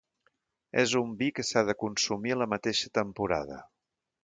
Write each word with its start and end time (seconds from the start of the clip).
És 0.83 0.95
un 1.01 1.11
vi 1.19 1.27
que 1.39 1.45
s'ha 1.49 1.63
de 1.67 1.77
consumir 1.83 2.35
a 2.37 2.39
la 2.43 2.49
mateixa 2.57 2.93
temporada. 3.03 3.63